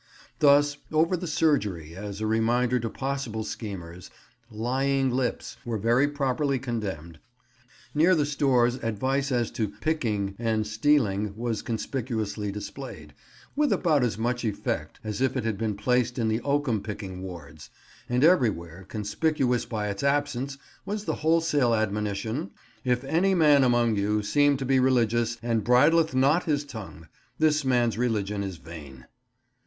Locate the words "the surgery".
1.15-1.95